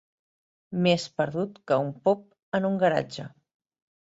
[0.87, 2.25] Més perdut que un pop
[2.61, 3.29] en un garatge.